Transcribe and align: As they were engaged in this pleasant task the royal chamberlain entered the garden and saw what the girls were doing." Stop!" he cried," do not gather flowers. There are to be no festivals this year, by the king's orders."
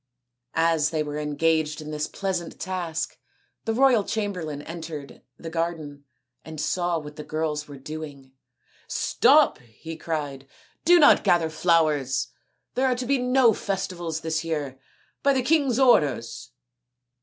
As 0.55 0.89
they 0.89 1.03
were 1.03 1.19
engaged 1.19 1.79
in 1.79 1.91
this 1.91 2.07
pleasant 2.07 2.59
task 2.59 3.19
the 3.65 3.73
royal 3.75 4.03
chamberlain 4.03 4.63
entered 4.63 5.21
the 5.37 5.51
garden 5.51 6.05
and 6.43 6.59
saw 6.59 6.97
what 6.97 7.17
the 7.17 7.23
girls 7.23 7.67
were 7.67 7.77
doing." 7.77 8.31
Stop!" 9.07 9.59
he 9.79 9.95
cried," 9.95 10.47
do 10.85 10.97
not 10.97 11.23
gather 11.23 11.51
flowers. 11.51 12.29
There 12.73 12.87
are 12.87 12.95
to 12.95 13.05
be 13.05 13.19
no 13.19 13.53
festivals 13.53 14.21
this 14.21 14.43
year, 14.43 14.79
by 15.21 15.33
the 15.33 15.43
king's 15.43 15.77
orders." 15.77 16.49